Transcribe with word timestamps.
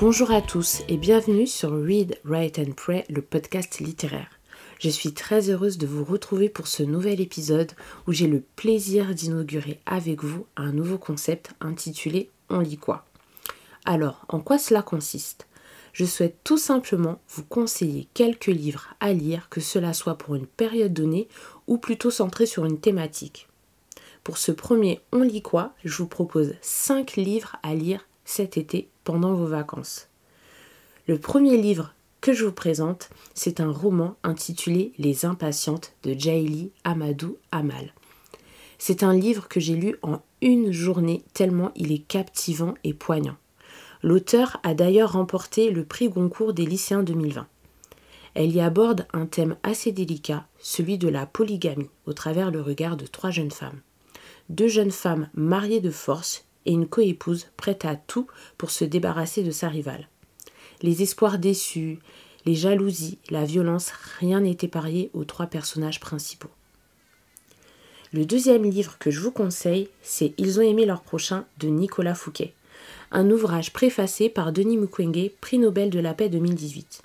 Bonjour 0.00 0.30
à 0.30 0.40
tous 0.40 0.80
et 0.88 0.96
bienvenue 0.96 1.46
sur 1.46 1.72
Read, 1.72 2.18
Write 2.24 2.58
and 2.58 2.72
Pray, 2.74 3.04
le 3.10 3.20
podcast 3.20 3.80
littéraire. 3.80 4.30
Je 4.78 4.88
suis 4.88 5.12
très 5.12 5.50
heureuse 5.50 5.76
de 5.76 5.86
vous 5.86 6.04
retrouver 6.04 6.48
pour 6.48 6.68
ce 6.68 6.82
nouvel 6.82 7.20
épisode 7.20 7.72
où 8.06 8.12
j'ai 8.12 8.26
le 8.26 8.40
plaisir 8.56 9.14
d'inaugurer 9.14 9.78
avec 9.84 10.24
vous 10.24 10.46
un 10.56 10.72
nouveau 10.72 10.96
concept 10.96 11.50
intitulé 11.60 12.30
On 12.48 12.60
lit 12.60 12.78
quoi? 12.78 13.04
Alors, 13.84 14.24
en 14.30 14.40
quoi 14.40 14.56
cela 14.56 14.80
consiste? 14.80 15.46
Je 15.92 16.06
souhaite 16.06 16.38
tout 16.44 16.56
simplement 16.56 17.20
vous 17.28 17.44
conseiller 17.44 18.08
quelques 18.14 18.46
livres 18.46 18.94
à 19.00 19.12
lire, 19.12 19.50
que 19.50 19.60
cela 19.60 19.92
soit 19.92 20.16
pour 20.16 20.34
une 20.34 20.46
période 20.46 20.94
donnée 20.94 21.28
ou 21.66 21.76
plutôt 21.76 22.10
centré 22.10 22.46
sur 22.46 22.64
une 22.64 22.80
thématique. 22.80 23.48
Pour 24.24 24.38
ce 24.38 24.50
premier 24.50 25.02
On 25.12 25.20
lit 25.20 25.42
quoi 25.42 25.74
Je 25.84 25.94
vous 25.98 26.08
propose 26.08 26.54
5 26.62 27.16
livres 27.16 27.56
à 27.62 27.74
lire 27.74 28.06
cet 28.24 28.56
été 28.56 28.88
pendant 29.04 29.34
vos 29.34 29.46
vacances. 29.46 30.08
Le 31.06 31.18
premier 31.18 31.56
livre 31.56 31.94
que 32.20 32.32
je 32.32 32.44
vous 32.44 32.52
présente, 32.52 33.10
c'est 33.34 33.60
un 33.60 33.70
roman 33.70 34.16
intitulé 34.22 34.92
Les 34.98 35.24
Impatientes 35.24 35.94
de 36.02 36.14
Jaili 36.18 36.70
Amadou 36.84 37.36
Amal. 37.50 37.94
C'est 38.78 39.02
un 39.02 39.14
livre 39.14 39.48
que 39.48 39.60
j'ai 39.60 39.74
lu 39.74 39.96
en 40.02 40.20
une 40.42 40.72
journée 40.72 41.22
tellement 41.34 41.70
il 41.76 41.92
est 41.92 42.06
captivant 42.06 42.74
et 42.84 42.94
poignant. 42.94 43.36
L'auteur 44.02 44.58
a 44.62 44.74
d'ailleurs 44.74 45.12
remporté 45.12 45.70
le 45.70 45.84
prix 45.84 46.08
Goncourt 46.08 46.54
des 46.54 46.64
lycéens 46.64 47.02
2020. 47.02 47.46
Elle 48.34 48.52
y 48.52 48.60
aborde 48.60 49.06
un 49.12 49.26
thème 49.26 49.56
assez 49.62 49.92
délicat, 49.92 50.46
celui 50.58 50.96
de 50.96 51.08
la 51.08 51.26
polygamie, 51.26 51.90
au 52.06 52.12
travers 52.12 52.50
le 52.50 52.62
regard 52.62 52.96
de 52.96 53.06
trois 53.06 53.30
jeunes 53.30 53.50
femmes. 53.50 53.80
Deux 54.48 54.68
jeunes 54.68 54.90
femmes 54.90 55.28
mariées 55.34 55.80
de 55.80 55.90
force 55.90 56.46
et 56.66 56.72
une 56.72 56.86
coépouse 56.86 57.46
prête 57.56 57.84
à 57.84 57.96
tout 57.96 58.26
pour 58.58 58.70
se 58.70 58.84
débarrasser 58.84 59.42
de 59.42 59.50
sa 59.50 59.68
rivale. 59.68 60.08
Les 60.82 61.02
espoirs 61.02 61.38
déçus, 61.38 61.98
les 62.46 62.54
jalousies, 62.54 63.18
la 63.30 63.44
violence, 63.44 63.92
rien 64.18 64.40
n'est 64.40 64.58
épargné 64.62 65.10
aux 65.12 65.24
trois 65.24 65.46
personnages 65.46 66.00
principaux. 66.00 66.50
Le 68.12 68.24
deuxième 68.24 68.68
livre 68.68 68.96
que 68.98 69.10
je 69.10 69.20
vous 69.20 69.30
conseille, 69.30 69.88
c'est 70.02 70.32
Ils 70.36 70.58
ont 70.58 70.62
aimé 70.62 70.84
leur 70.84 71.02
prochain 71.02 71.44
de 71.58 71.68
Nicolas 71.68 72.14
Fouquet, 72.14 72.54
un 73.12 73.30
ouvrage 73.30 73.72
préfacé 73.72 74.28
par 74.28 74.52
Denis 74.52 74.78
Mukwege, 74.78 75.30
prix 75.40 75.58
Nobel 75.58 75.90
de 75.90 76.00
la 76.00 76.14
paix 76.14 76.28
2018. 76.28 77.02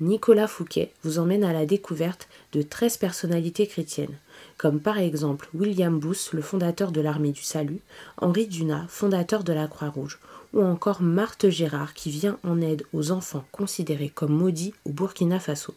Nicolas 0.00 0.46
Fouquet 0.46 0.92
vous 1.02 1.18
emmène 1.18 1.42
à 1.42 1.54
la 1.54 1.64
découverte 1.64 2.28
de 2.52 2.60
13 2.60 2.98
personnalités 2.98 3.66
chrétiennes, 3.66 4.18
comme 4.58 4.78
par 4.78 4.98
exemple 4.98 5.48
William 5.54 5.98
Booth, 5.98 6.32
le 6.34 6.42
fondateur 6.42 6.92
de 6.92 7.00
l'Armée 7.00 7.32
du 7.32 7.42
Salut, 7.42 7.80
Henri 8.18 8.46
Dunat, 8.46 8.84
fondateur 8.88 9.42
de 9.42 9.54
la 9.54 9.68
Croix-Rouge, 9.68 10.18
ou 10.52 10.62
encore 10.62 11.00
Marthe 11.00 11.48
Gérard 11.48 11.94
qui 11.94 12.10
vient 12.10 12.38
en 12.44 12.60
aide 12.60 12.84
aux 12.92 13.10
enfants 13.10 13.46
considérés 13.52 14.10
comme 14.10 14.36
maudits 14.36 14.74
au 14.84 14.90
Burkina 14.90 15.40
Faso. 15.40 15.74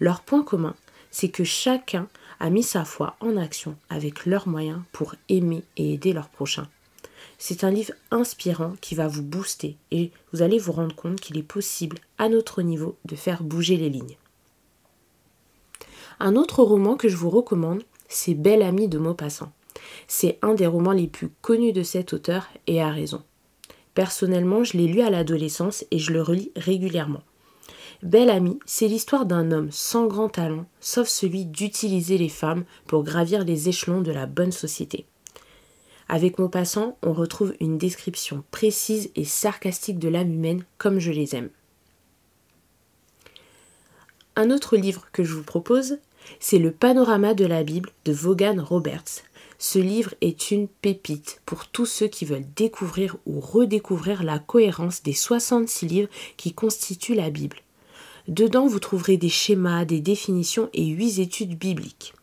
Leur 0.00 0.22
point 0.22 0.42
commun, 0.42 0.74
c'est 1.12 1.28
que 1.28 1.44
chacun 1.44 2.08
a 2.40 2.50
mis 2.50 2.64
sa 2.64 2.84
foi 2.84 3.14
en 3.20 3.36
action 3.36 3.76
avec 3.90 4.26
leurs 4.26 4.48
moyens 4.48 4.80
pour 4.90 5.14
aimer 5.28 5.62
et 5.76 5.94
aider 5.94 6.12
leur 6.12 6.30
prochain. 6.30 6.66
C'est 7.42 7.64
un 7.64 7.70
livre 7.70 7.94
inspirant 8.10 8.74
qui 8.82 8.94
va 8.94 9.08
vous 9.08 9.22
booster 9.22 9.78
et 9.90 10.10
vous 10.30 10.42
allez 10.42 10.58
vous 10.58 10.72
rendre 10.72 10.94
compte 10.94 11.22
qu'il 11.22 11.38
est 11.38 11.42
possible, 11.42 11.96
à 12.18 12.28
notre 12.28 12.60
niveau, 12.60 12.98
de 13.06 13.16
faire 13.16 13.42
bouger 13.42 13.78
les 13.78 13.88
lignes. 13.88 14.18
Un 16.20 16.36
autre 16.36 16.62
roman 16.62 16.96
que 16.96 17.08
je 17.08 17.16
vous 17.16 17.30
recommande, 17.30 17.82
c'est 18.10 18.34
Belle 18.34 18.60
Amie 18.62 18.88
de 18.88 18.98
Maupassant. 18.98 19.52
C'est 20.06 20.38
un 20.42 20.52
des 20.52 20.66
romans 20.66 20.92
les 20.92 21.06
plus 21.06 21.30
connus 21.40 21.72
de 21.72 21.82
cet 21.82 22.12
auteur 22.12 22.46
et 22.66 22.82
a 22.82 22.90
raison. 22.90 23.22
Personnellement, 23.94 24.62
je 24.62 24.76
l'ai 24.76 24.86
lu 24.86 25.00
à 25.00 25.08
l'adolescence 25.08 25.86
et 25.90 25.98
je 25.98 26.12
le 26.12 26.20
relis 26.20 26.52
régulièrement. 26.56 27.22
Belle 28.02 28.28
Amie, 28.28 28.58
c'est 28.66 28.86
l'histoire 28.86 29.24
d'un 29.24 29.50
homme 29.50 29.70
sans 29.70 30.06
grand 30.06 30.28
talent, 30.28 30.66
sauf 30.78 31.08
celui 31.08 31.46
d'utiliser 31.46 32.18
les 32.18 32.28
femmes 32.28 32.64
pour 32.86 33.02
gravir 33.02 33.44
les 33.44 33.70
échelons 33.70 34.02
de 34.02 34.12
la 34.12 34.26
bonne 34.26 34.52
société. 34.52 35.06
Avec 36.12 36.40
Maupassant, 36.40 36.98
on 37.04 37.12
retrouve 37.12 37.54
une 37.60 37.78
description 37.78 38.42
précise 38.50 39.12
et 39.14 39.24
sarcastique 39.24 40.00
de 40.00 40.08
l'âme 40.08 40.32
humaine 40.32 40.64
comme 40.76 40.98
je 40.98 41.12
les 41.12 41.36
aime. 41.36 41.50
Un 44.34 44.50
autre 44.50 44.76
livre 44.76 45.06
que 45.12 45.22
je 45.22 45.34
vous 45.34 45.44
propose, 45.44 45.98
c'est 46.40 46.58
Le 46.58 46.72
panorama 46.72 47.32
de 47.34 47.46
la 47.46 47.62
Bible 47.62 47.90
de 48.04 48.12
Vaughan 48.12 48.56
Roberts. 48.58 49.22
Ce 49.60 49.78
livre 49.78 50.12
est 50.20 50.50
une 50.50 50.66
pépite 50.66 51.42
pour 51.46 51.68
tous 51.68 51.86
ceux 51.86 52.08
qui 52.08 52.24
veulent 52.24 52.48
découvrir 52.56 53.16
ou 53.24 53.38
redécouvrir 53.38 54.24
la 54.24 54.40
cohérence 54.40 55.04
des 55.04 55.12
66 55.12 55.86
livres 55.86 56.10
qui 56.36 56.52
constituent 56.52 57.14
la 57.14 57.30
Bible. 57.30 57.58
Dedans, 58.26 58.66
vous 58.66 58.80
trouverez 58.80 59.16
des 59.16 59.28
schémas, 59.28 59.84
des 59.84 60.00
définitions 60.00 60.70
et 60.72 60.86
8 60.86 61.20
études 61.20 61.56
bibliques. 61.56 62.14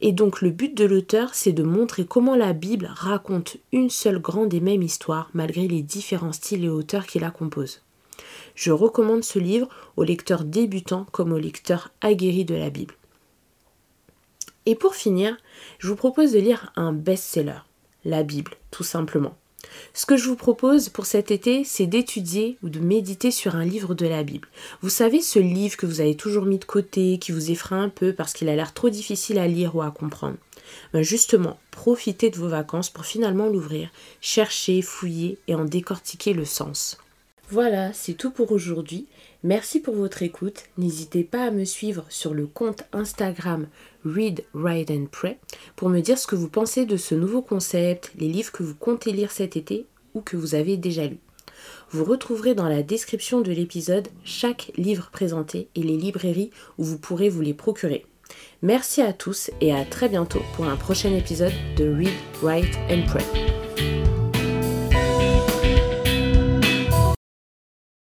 Et 0.00 0.12
donc 0.12 0.42
le 0.42 0.50
but 0.50 0.76
de 0.76 0.84
l'auteur, 0.84 1.34
c'est 1.34 1.52
de 1.52 1.64
montrer 1.64 2.04
comment 2.06 2.36
la 2.36 2.52
Bible 2.52 2.90
raconte 2.94 3.56
une 3.72 3.90
seule 3.90 4.20
grande 4.20 4.54
et 4.54 4.60
même 4.60 4.82
histoire, 4.82 5.28
malgré 5.34 5.66
les 5.66 5.82
différents 5.82 6.32
styles 6.32 6.64
et 6.64 6.68
auteurs 6.68 7.06
qui 7.06 7.18
la 7.18 7.30
composent. 7.30 7.82
Je 8.54 8.70
recommande 8.70 9.24
ce 9.24 9.38
livre 9.38 9.68
aux 9.96 10.04
lecteurs 10.04 10.44
débutants 10.44 11.06
comme 11.10 11.32
aux 11.32 11.38
lecteurs 11.38 11.90
aguerris 12.00 12.44
de 12.44 12.54
la 12.54 12.70
Bible. 12.70 12.94
Et 14.66 14.74
pour 14.74 14.94
finir, 14.94 15.36
je 15.78 15.88
vous 15.88 15.96
propose 15.96 16.32
de 16.32 16.38
lire 16.38 16.72
un 16.76 16.92
best-seller, 16.92 17.60
la 18.04 18.22
Bible, 18.22 18.52
tout 18.70 18.84
simplement. 18.84 19.36
Ce 19.94 20.06
que 20.06 20.16
je 20.16 20.28
vous 20.28 20.36
propose 20.36 20.88
pour 20.88 21.06
cet 21.06 21.30
été, 21.30 21.64
c'est 21.64 21.86
d'étudier 21.86 22.56
ou 22.62 22.68
de 22.68 22.78
méditer 22.78 23.30
sur 23.30 23.56
un 23.56 23.64
livre 23.64 23.94
de 23.94 24.06
la 24.06 24.22
Bible. 24.22 24.48
Vous 24.82 24.88
savez, 24.88 25.20
ce 25.20 25.38
livre 25.38 25.76
que 25.76 25.86
vous 25.86 26.00
avez 26.00 26.14
toujours 26.14 26.44
mis 26.44 26.58
de 26.58 26.64
côté, 26.64 27.18
qui 27.18 27.32
vous 27.32 27.50
effraie 27.50 27.76
un 27.76 27.88
peu 27.88 28.12
parce 28.12 28.32
qu'il 28.32 28.48
a 28.48 28.56
l'air 28.56 28.74
trop 28.74 28.90
difficile 28.90 29.38
à 29.38 29.48
lire 29.48 29.76
ou 29.76 29.82
à 29.82 29.90
comprendre. 29.90 30.36
Ben 30.92 31.02
justement, 31.02 31.58
profitez 31.70 32.30
de 32.30 32.36
vos 32.36 32.48
vacances 32.48 32.90
pour 32.90 33.06
finalement 33.06 33.48
l'ouvrir, 33.48 33.90
chercher, 34.20 34.82
fouiller 34.82 35.38
et 35.48 35.54
en 35.54 35.64
décortiquer 35.64 36.34
le 36.34 36.44
sens. 36.44 36.98
Voilà, 37.50 37.92
c'est 37.94 38.12
tout 38.12 38.30
pour 38.30 38.52
aujourd'hui. 38.52 39.06
Merci 39.44 39.78
pour 39.80 39.94
votre 39.94 40.22
écoute. 40.22 40.64
N'hésitez 40.78 41.22
pas 41.22 41.44
à 41.44 41.50
me 41.50 41.64
suivre 41.64 42.04
sur 42.08 42.34
le 42.34 42.46
compte 42.46 42.82
Instagram 42.92 43.68
Read, 44.04 44.44
Write 44.52 44.90
and 44.90 45.06
Pray 45.12 45.38
pour 45.76 45.88
me 45.88 46.00
dire 46.00 46.18
ce 46.18 46.26
que 46.26 46.34
vous 46.34 46.48
pensez 46.48 46.86
de 46.86 46.96
ce 46.96 47.14
nouveau 47.14 47.40
concept, 47.40 48.10
les 48.18 48.28
livres 48.28 48.50
que 48.50 48.64
vous 48.64 48.74
comptez 48.74 49.12
lire 49.12 49.30
cet 49.30 49.56
été 49.56 49.86
ou 50.14 50.20
que 50.20 50.36
vous 50.36 50.54
avez 50.56 50.76
déjà 50.76 51.06
lus. 51.06 51.20
Vous 51.90 52.04
retrouverez 52.04 52.54
dans 52.54 52.68
la 52.68 52.82
description 52.82 53.40
de 53.40 53.52
l'épisode 53.52 54.08
chaque 54.24 54.72
livre 54.76 55.10
présenté 55.12 55.68
et 55.74 55.82
les 55.82 55.96
librairies 55.96 56.50
où 56.76 56.84
vous 56.84 56.98
pourrez 56.98 57.28
vous 57.28 57.40
les 57.40 57.54
procurer. 57.54 58.06
Merci 58.62 59.02
à 59.02 59.12
tous 59.12 59.50
et 59.60 59.72
à 59.72 59.84
très 59.84 60.08
bientôt 60.08 60.42
pour 60.54 60.66
un 60.66 60.76
prochain 60.76 61.14
épisode 61.14 61.54
de 61.76 61.88
Read, 61.88 62.14
Write 62.42 62.76
and 62.90 63.06
Pray. 63.06 63.57